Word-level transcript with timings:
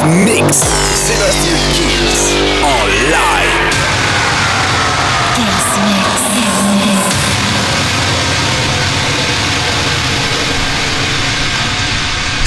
Mix. 0.00 0.64
Sébastien 0.94 1.71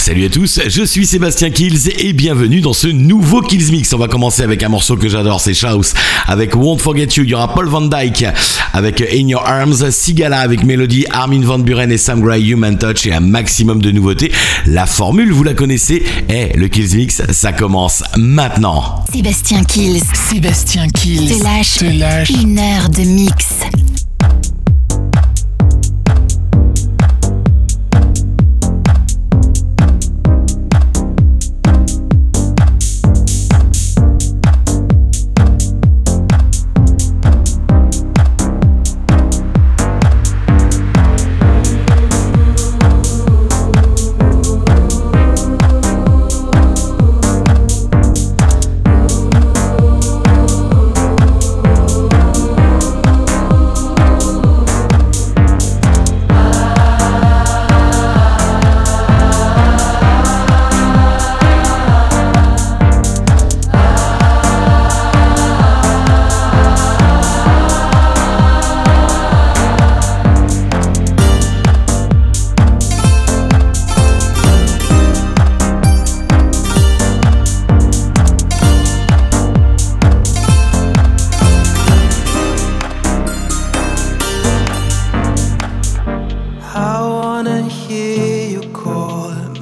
Salut 0.06 0.26
à 0.26 0.30
tous, 0.30 0.60
je 0.68 0.84
suis 0.84 1.08
Sébastien 1.08 1.50
Kills 1.50 1.90
et 1.98 2.14
bienvenue 2.14 2.62
dans 2.62 2.74
ce 2.74 2.86
nouveau 2.86 3.42
Kills 3.42 3.72
Mix. 3.72 3.92
On 3.92 3.98
va 3.98 4.08
commencer 4.08 4.44
avec 4.44 4.62
un 4.62 4.70
morceau 4.70 4.98
que 4.98 5.10
j'adore, 5.10 5.42
c'est 5.42 5.56
Shouse 5.56 5.96
avec 6.28 6.56
Won't 6.56 6.78
Forget 6.78 7.08
You. 7.16 7.24
Il 7.24 7.30
y 7.32 7.34
aura 7.34 7.52
Paul 7.52 7.68
Van 7.68 7.82
Dyke 7.82 8.28
avec 8.72 9.02
In 9.02 9.28
Your 9.28 9.42
Arms, 9.44 9.90
Sigala 9.90 10.42
avec 10.42 10.64
Melody, 10.64 11.06
Armin 11.10 11.42
Van 11.42 11.58
Buren 11.58 11.92
et 11.92 11.98
Sam 11.98 12.22
Gray, 12.22 12.52
Human 12.52 12.78
Touch 12.78 13.08
et 13.08 13.14
un 13.14 13.20
maximum 13.20 13.82
de 13.82 13.90
nouveautés. 13.90 14.32
La 14.68 14.86
formule, 14.86 15.32
vous 15.32 15.44
la 15.44 15.56
connaissez. 15.56 16.04
Et 16.30 16.56
le 16.56 16.68
Kills 16.68 16.98
Mix, 16.98 17.24
ça 17.32 17.52
commence 17.52 18.04
maintenant. 18.16 19.04
Sébastien 19.12 19.64
Kills 19.64 20.04
Sébastien 20.30 20.88
Kills 20.90 21.36
te 21.36 21.44
lâche, 21.44 21.78
te 21.78 21.86
lâche 21.86 22.30
une 22.30 22.60
heure 22.60 22.90
de 22.90 23.02
mix. 23.02 23.48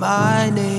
My 0.03 0.49
name. 0.49 0.72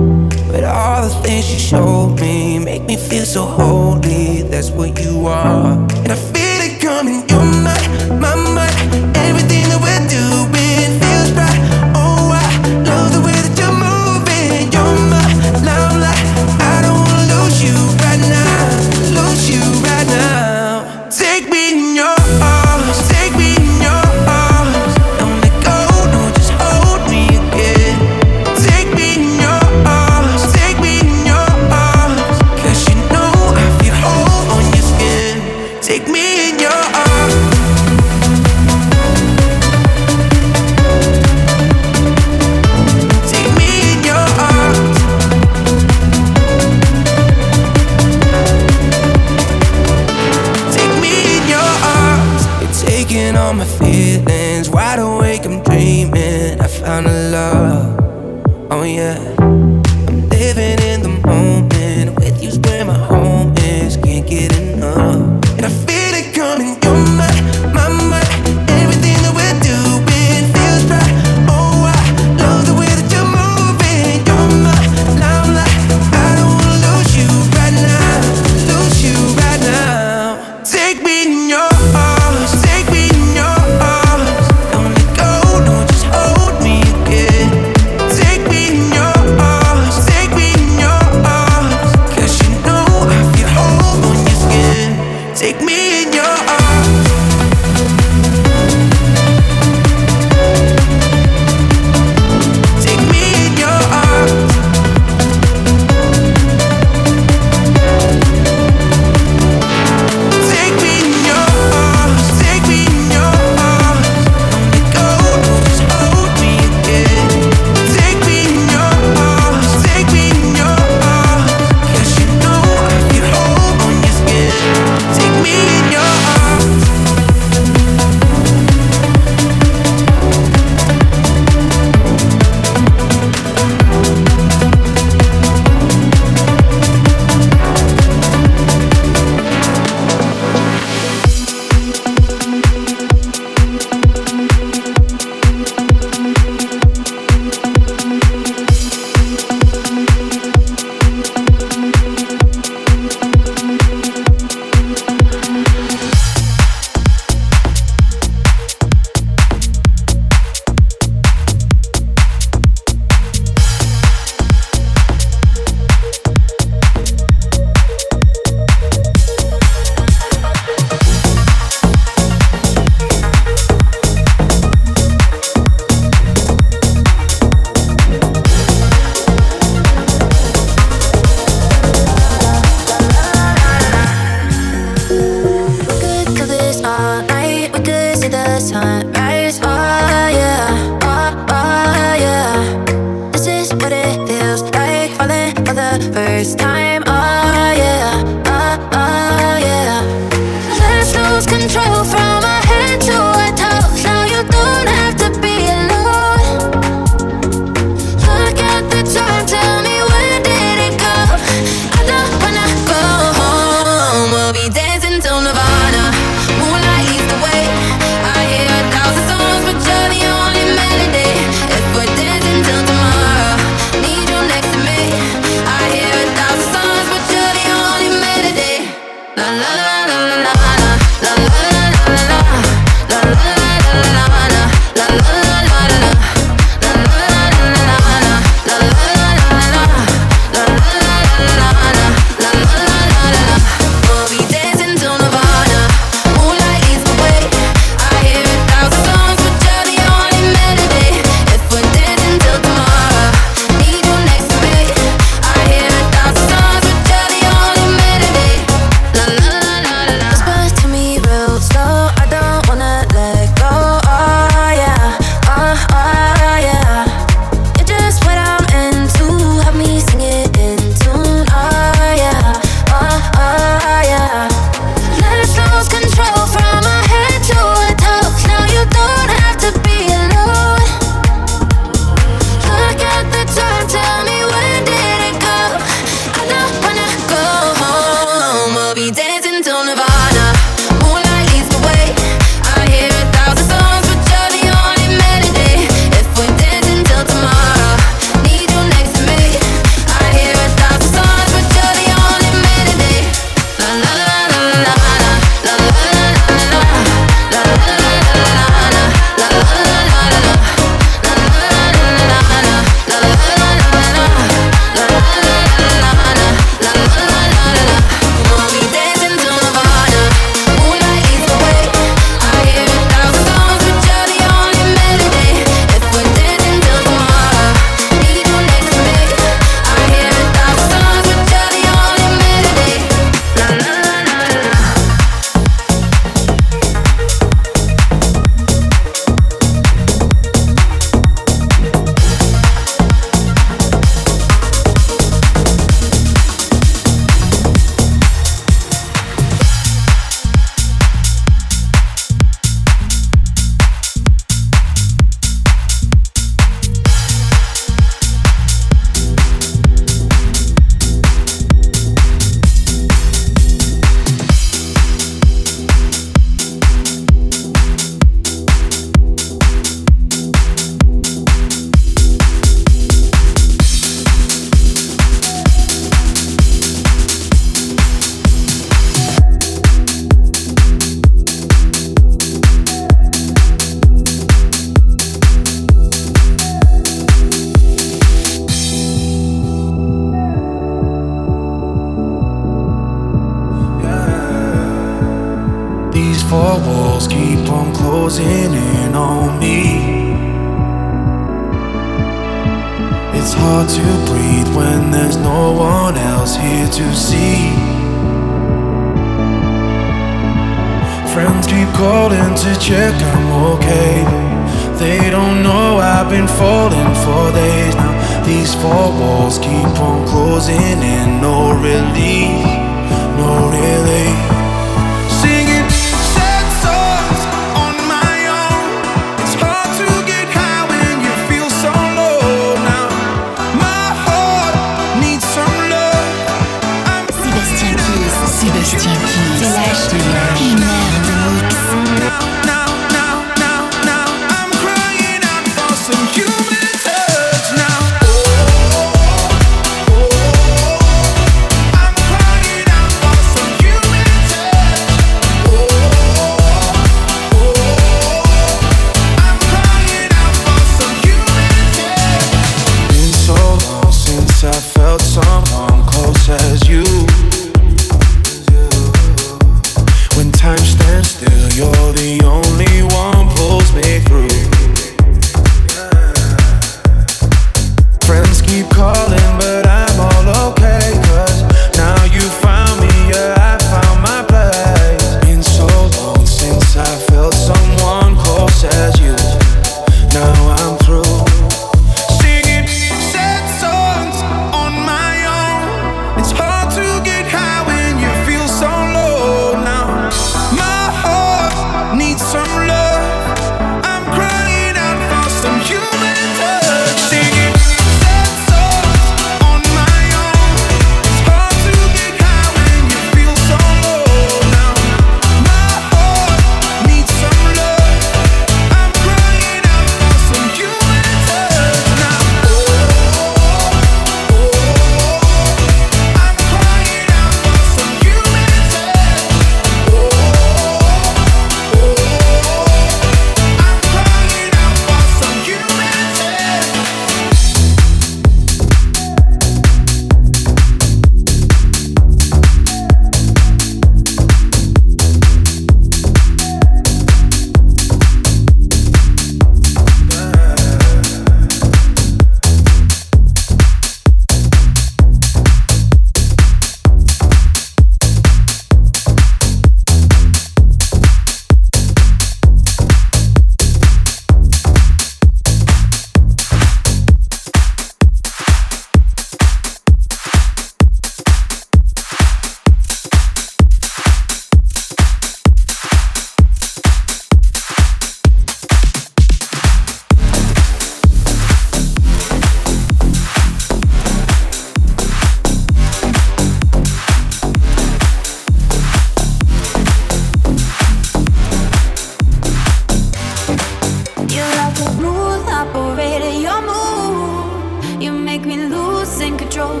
make 598.60 598.76
me 598.76 598.86
losing 598.88 599.56
control, 599.56 600.00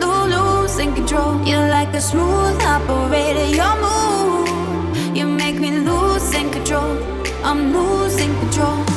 lose 0.00 0.34
losing 0.34 0.92
control. 0.94 1.40
You're 1.46 1.68
like 1.68 1.94
a 1.94 2.00
smooth 2.00 2.60
operator, 2.62 3.46
your 3.54 3.74
move. 3.80 5.16
You 5.16 5.26
make 5.26 5.60
me 5.60 5.78
losing 5.78 6.50
control, 6.50 6.98
I'm 7.44 7.72
losing 7.72 8.36
control. 8.40 8.89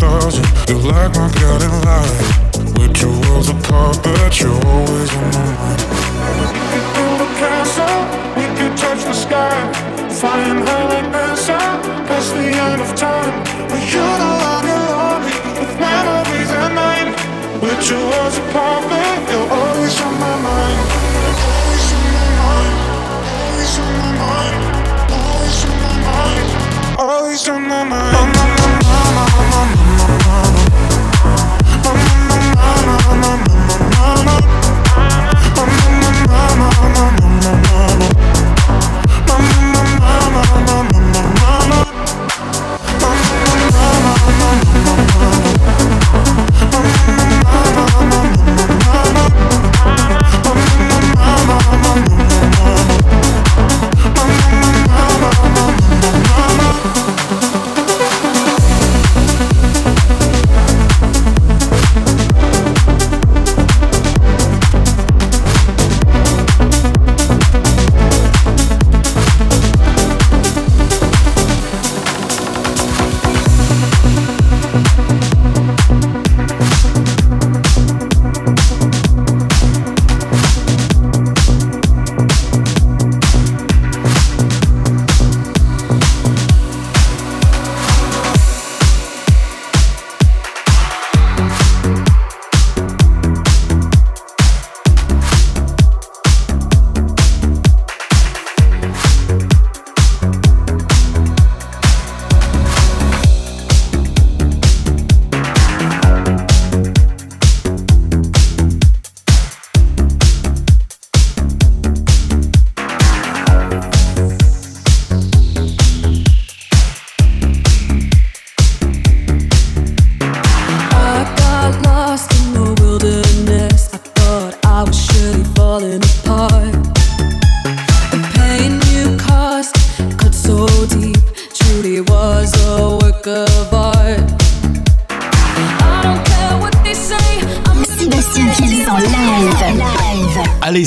nostalgia. 0.00 0.42
You 0.68 0.78
like 0.78 1.14
my 1.14 1.30
gut 1.32 1.62
and 1.62 1.84
life. 1.84 2.78
With 2.78 2.94
two 2.94 3.10
worlds 3.28 3.48
apart, 3.48 4.02
but 4.02 4.40
you're 4.40 4.50
always 4.66 5.14
on 5.14 5.30
my 5.32 5.54
mind. 5.54 6.67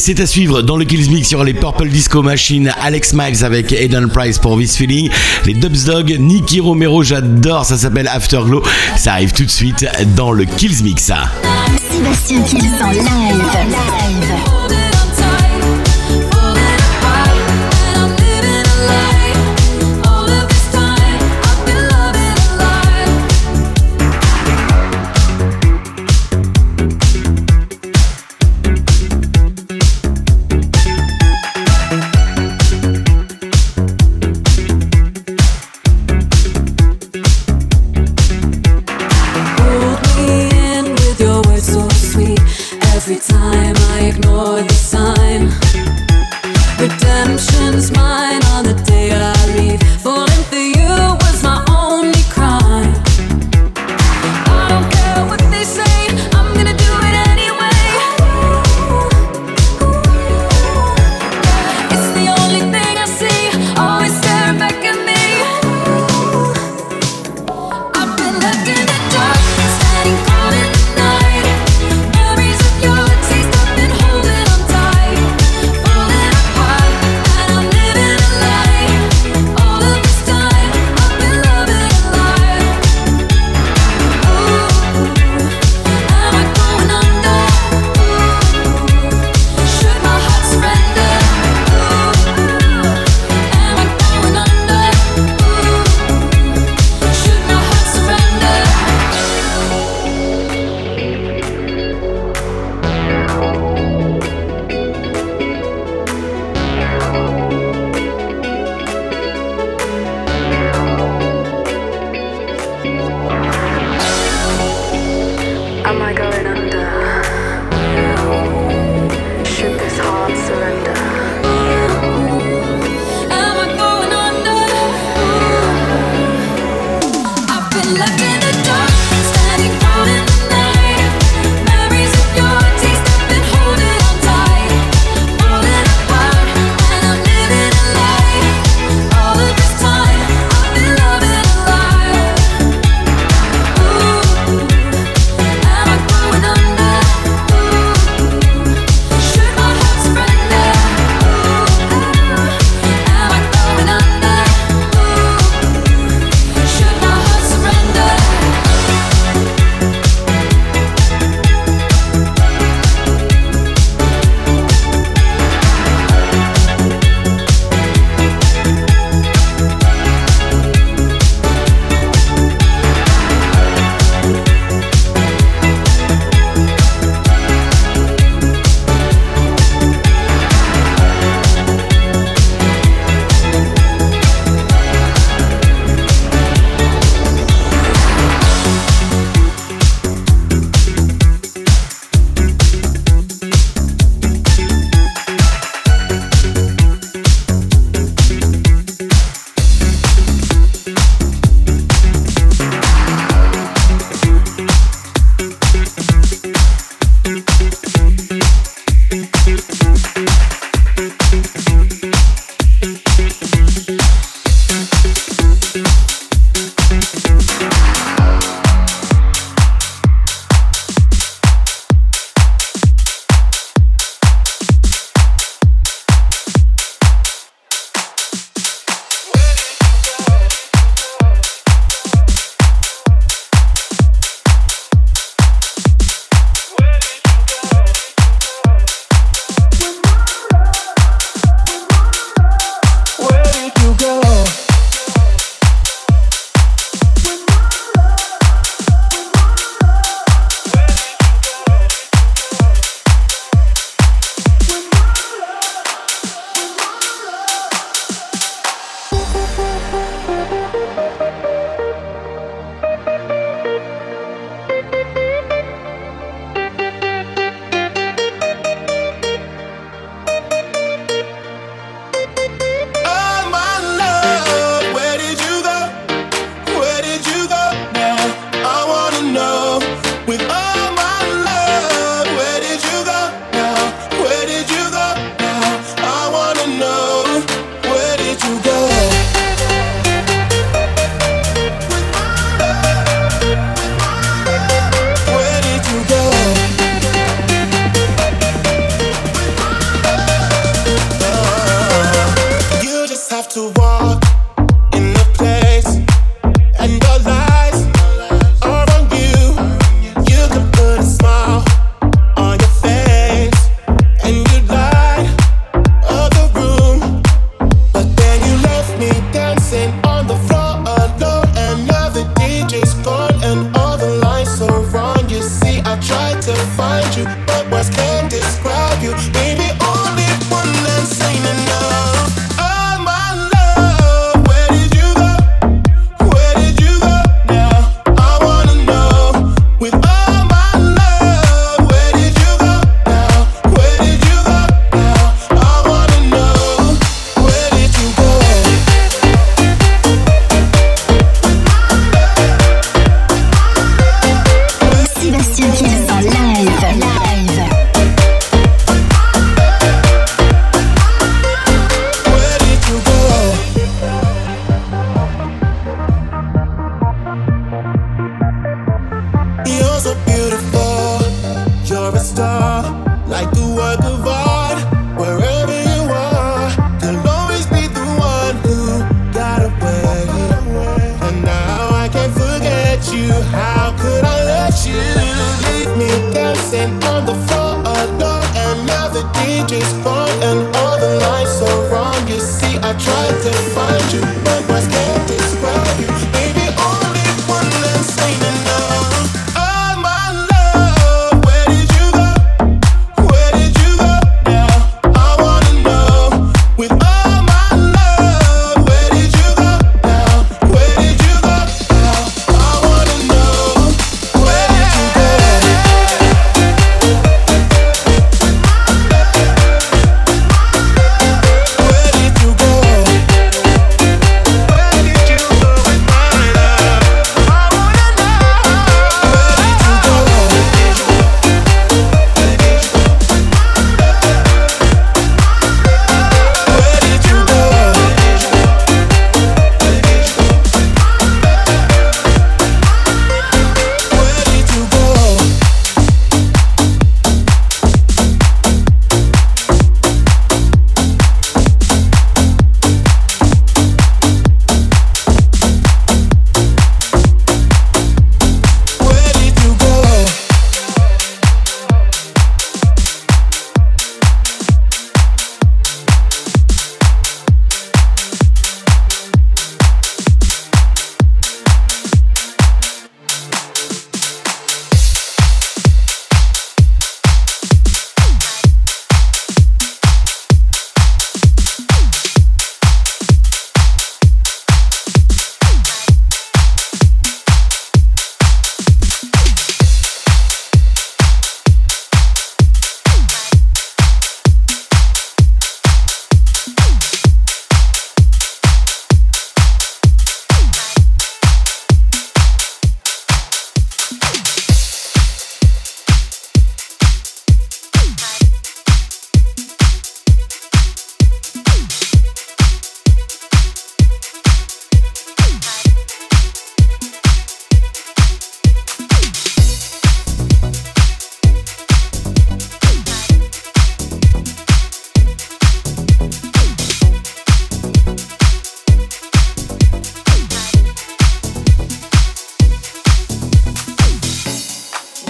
c'est 0.01 0.19
à 0.19 0.25
suivre 0.25 0.63
dans 0.63 0.77
le 0.77 0.85
Kills 0.85 1.11
Mix 1.11 1.27
sur 1.27 1.43
les 1.43 1.53
Purple 1.53 1.87
Disco 1.87 2.23
Machine, 2.23 2.73
Alex 2.81 3.13
Miles 3.13 3.45
avec 3.45 3.71
Aidan 3.71 4.07
Price 4.07 4.39
pour 4.39 4.57
This 4.57 4.75
Feeling, 4.75 5.11
les 5.45 5.53
Dubs 5.53 5.85
Dog, 5.85 6.17
Nicky 6.19 6.59
Romero, 6.59 7.03
j'adore, 7.03 7.65
ça 7.65 7.77
s'appelle 7.77 8.07
Afterglow, 8.07 8.63
ça 8.95 9.13
arrive 9.13 9.31
tout 9.31 9.45
de 9.45 9.51
suite 9.51 9.85
dans 10.15 10.31
le 10.31 10.45
Kills 10.45 10.83
Mix. 10.83 11.11
Sébastien 11.91 12.41
Kills 12.41 12.83
en 12.83 12.89
live. 12.89 14.60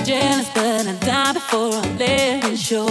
jealous, 0.04 0.50
but 0.54 0.88
I 0.88 0.94
die 1.00 1.34
before 1.34 1.74
I 1.74 1.96
let 1.98 2.44
it 2.46 2.58
show. 2.58 2.88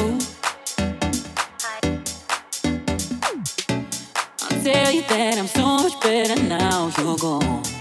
I'll 4.42 4.62
tell 4.62 4.92
you 4.92 5.02
that 5.02 5.38
I'm 5.38 5.46
so 5.46 5.64
much 5.82 6.00
better 6.00 6.42
now 6.42 6.90
you're 6.98 7.16
gone. 7.16 7.79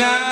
Sunshine 0.00 0.29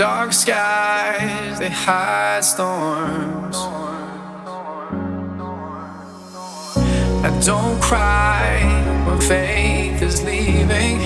dark 0.00 0.32
skies, 0.32 1.58
they 1.58 1.68
hide 1.68 2.42
storms. 2.42 3.54
I 7.22 7.30
don't 7.44 7.78
cry 7.82 8.62
when 9.06 9.20
faith 9.20 10.00
is 10.00 10.24
leaving. 10.24 11.00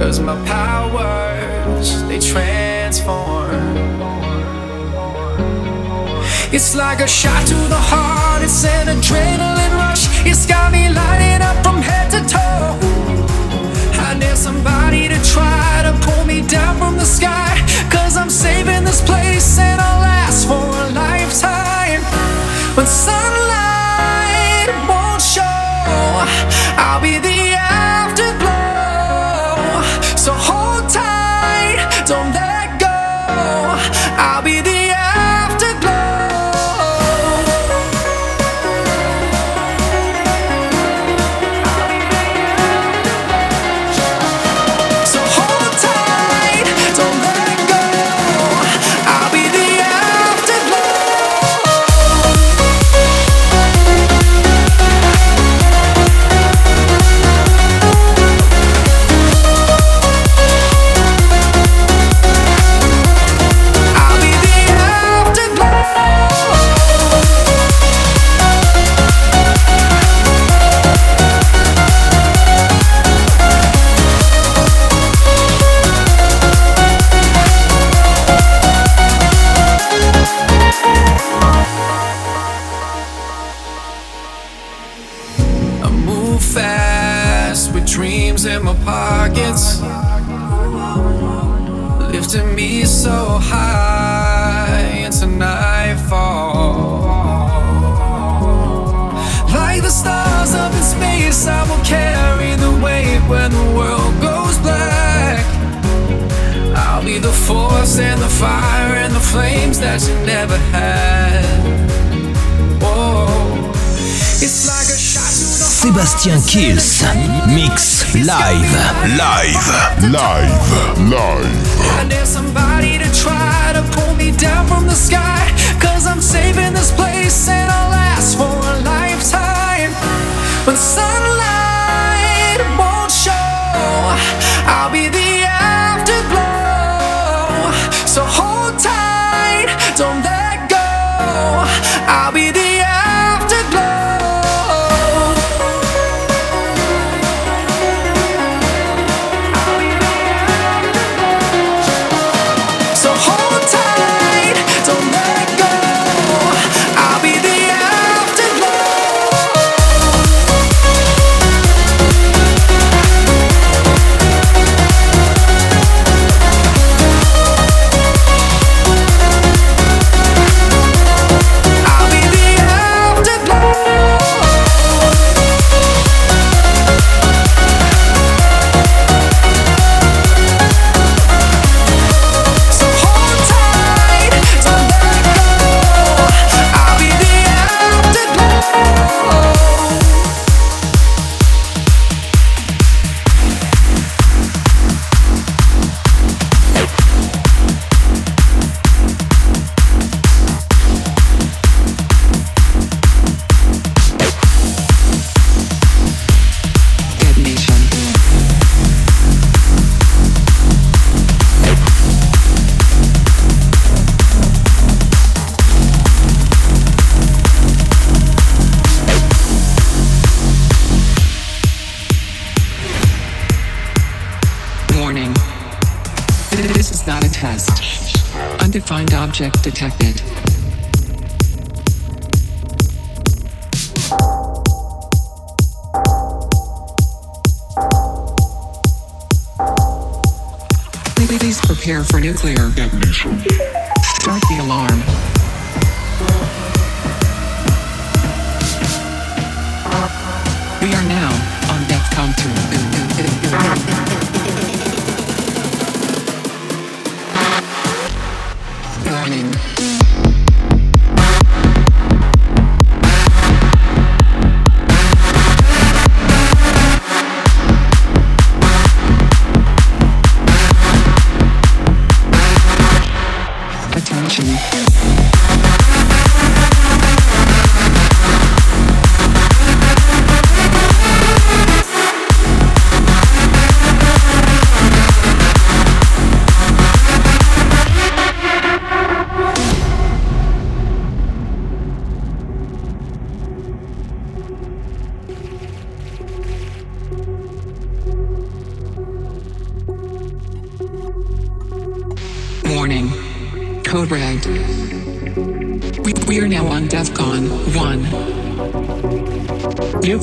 Cause 0.00 0.18
my 0.18 0.34
powers, 0.46 2.04
they 2.04 2.18
transform. 2.20 3.76
It's 6.54 6.74
like 6.74 7.00
a 7.00 7.06
shot 7.06 7.46
to 7.48 7.54
the 7.68 7.82
heart, 7.90 8.42
it's 8.42 8.64
an 8.64 8.86
adrenaline 8.86 9.74
rush. 9.76 10.06
It's 10.24 10.46
got 10.46 10.72
me 10.72 10.88
lighting 10.88 11.29
somebody 14.40 15.06
to 15.06 15.22
try 15.22 15.82
to 15.84 15.92
pull 16.00 16.24
me 16.24 16.40
down 16.40 16.74
from 16.78 16.96
the 16.96 17.04
sky. 17.04 17.52
Cause 17.92 18.16
I'm 18.16 18.30
saving 18.30 18.84
this 18.84 19.02
place 19.02 19.58
and 19.58 19.78
I'll 19.78 20.00
last 20.00 20.48
for 20.48 20.54
a 20.54 20.90
lifetime. 20.92 21.69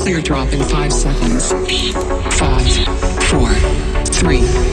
1. 0.07 0.13
Nuclear 0.13 0.21
drop 0.21 0.53
in 0.53 0.63
5 0.63 0.93
seconds. 0.93 1.51
5, 1.51 2.87
4, 3.27 3.49
3, 4.05 4.66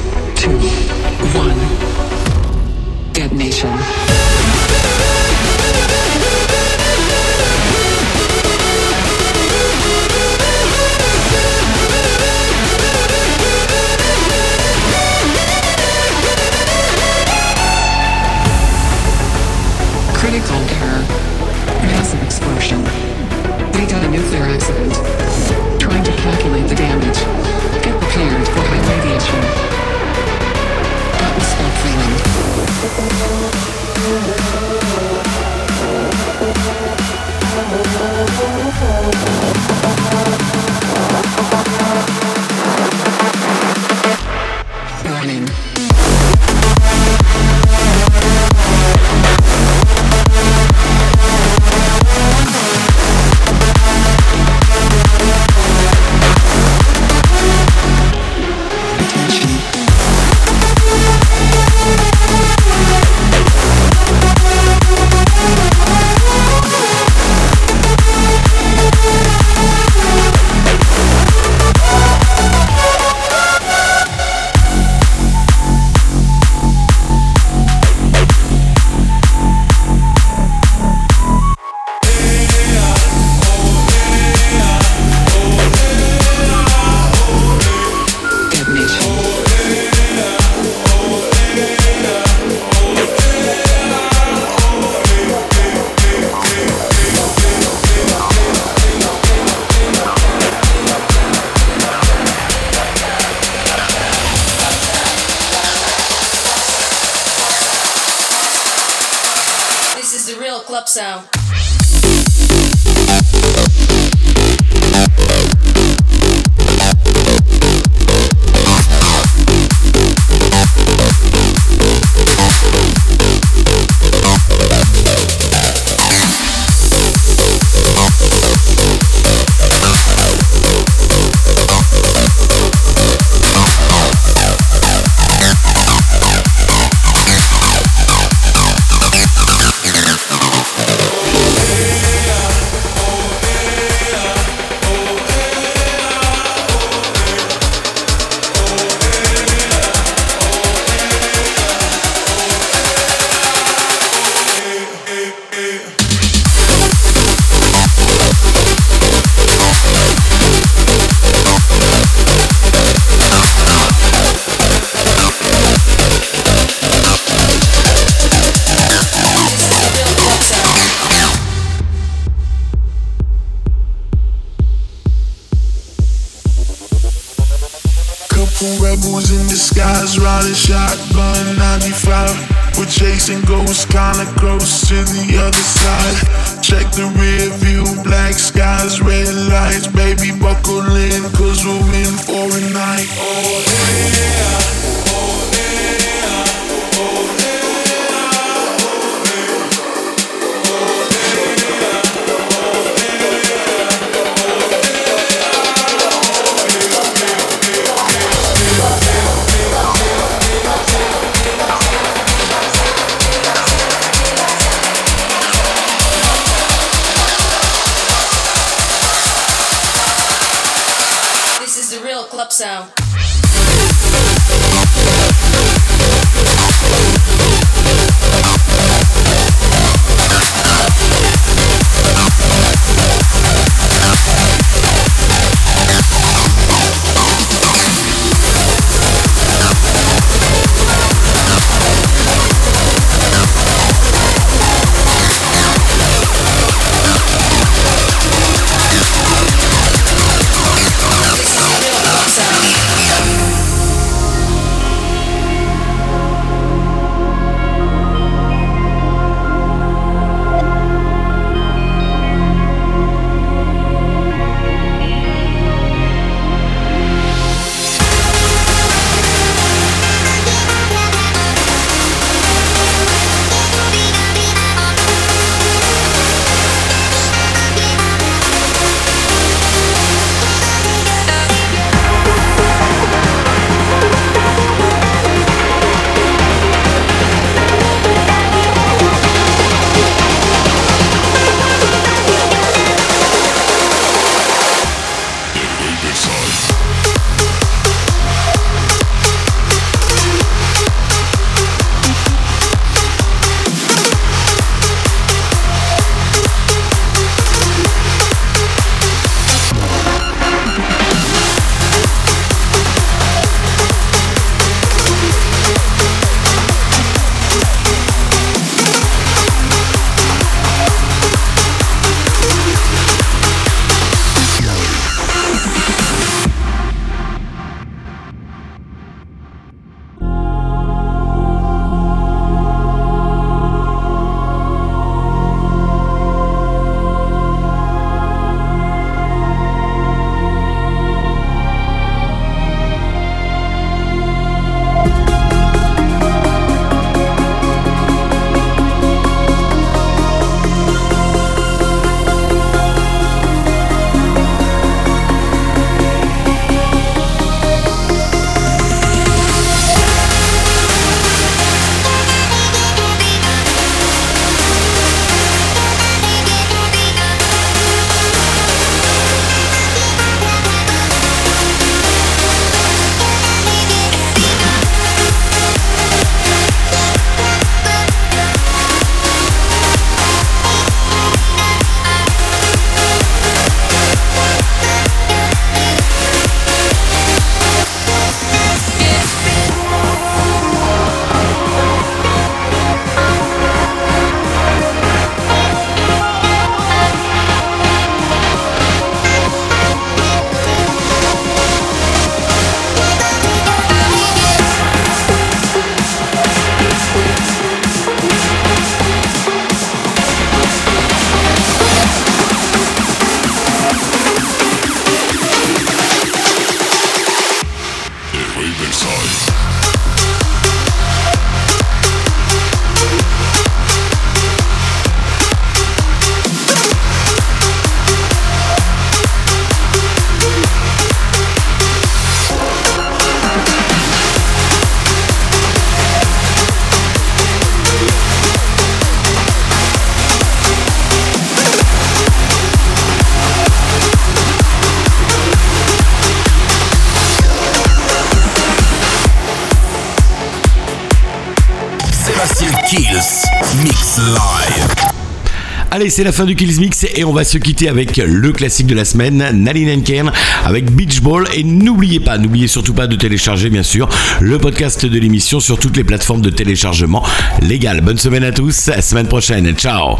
Allez, 455.94 456.10
c'est 456.10 456.24
la 456.24 456.32
fin 456.32 456.44
du 456.44 456.56
Kills 456.56 456.80
Mix 456.80 457.06
et 457.14 457.22
on 457.22 457.32
va 457.32 457.44
se 457.44 457.56
quitter 457.56 457.88
avec 457.88 458.16
le 458.16 458.50
classique 458.50 458.88
de 458.88 458.96
la 458.96 459.04
semaine, 459.04 459.48
Naline 459.52 460.02
Ken 460.02 460.32
avec 460.64 460.90
Beach 460.90 461.20
Ball. 461.20 461.44
Et 461.54 461.62
n'oubliez 461.62 462.18
pas, 462.18 462.36
n'oubliez 462.36 462.66
surtout 462.66 462.94
pas 462.94 463.06
de 463.06 463.14
télécharger, 463.14 463.70
bien 463.70 463.84
sûr, 463.84 464.08
le 464.40 464.58
podcast 464.58 465.06
de 465.06 465.18
l'émission 465.20 465.60
sur 465.60 465.78
toutes 465.78 465.96
les 465.96 466.02
plateformes 466.02 466.40
de 466.40 466.50
téléchargement 466.50 467.22
légal. 467.62 468.00
Bonne 468.00 468.18
semaine 468.18 468.42
à 468.42 468.50
tous, 468.50 468.88
à 468.88 469.02
semaine 469.02 469.28
prochaine. 469.28 469.72
Ciao 469.76 470.16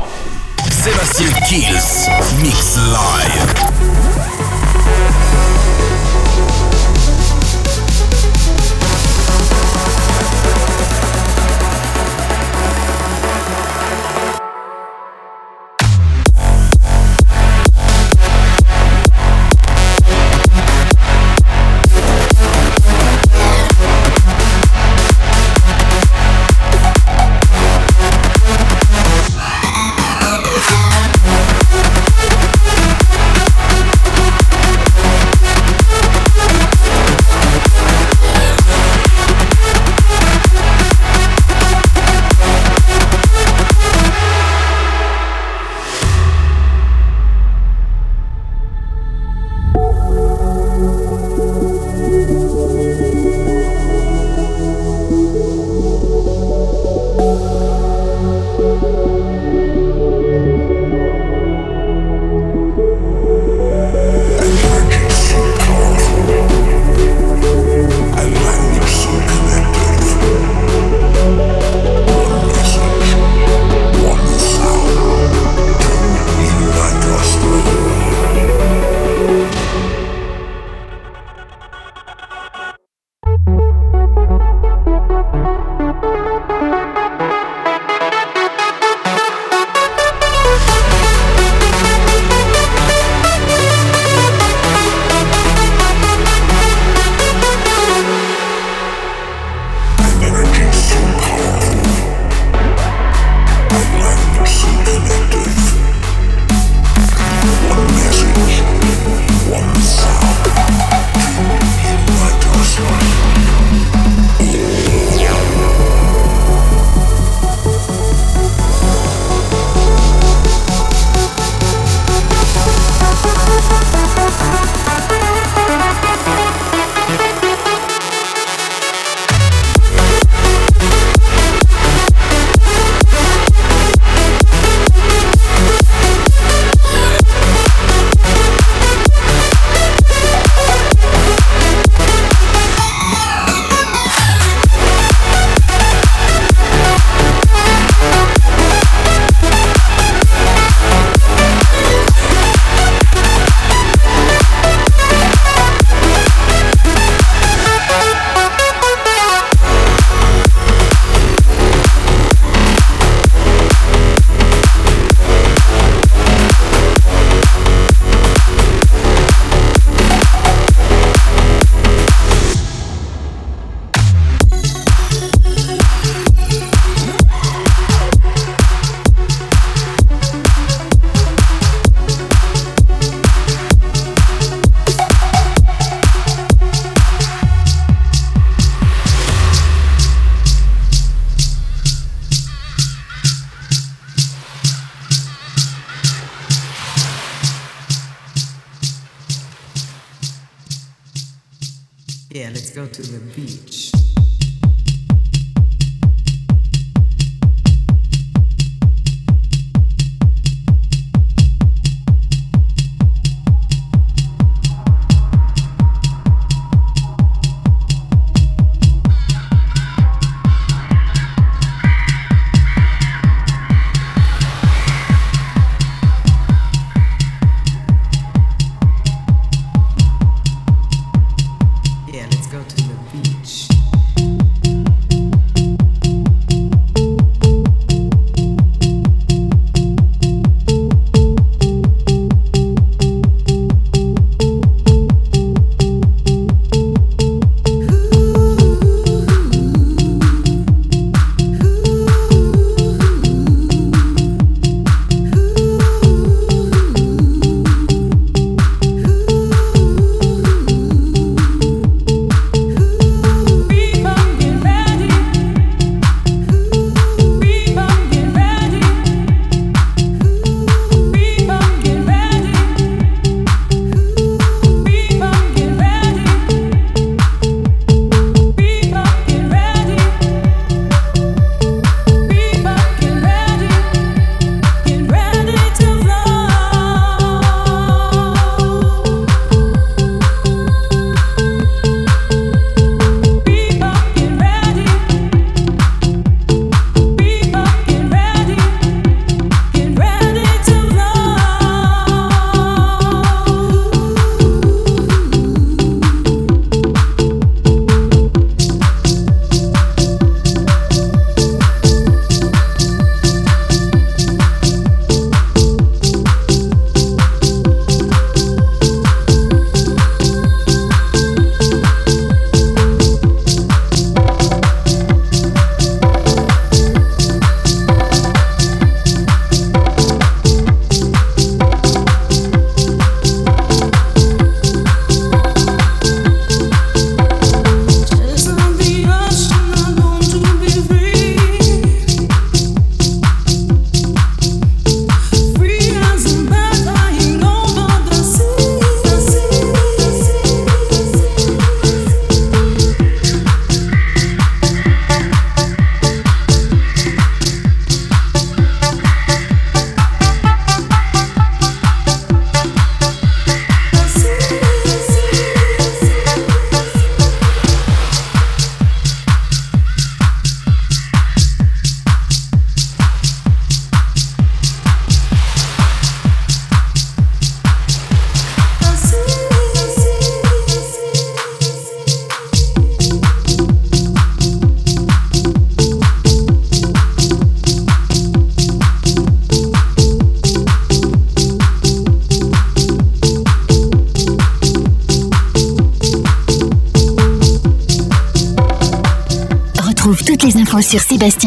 Sébastien 0.70 1.26
Kills, 1.48 2.08
mix 2.40 2.76
live. 2.76 3.63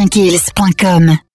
tranquilles.com 0.08 1.27